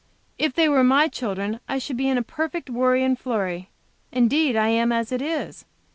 [0.39, 3.69] If they were my children, I should be in a perfect worry and flurry.
[4.11, 5.63] Indeed, I am as it is.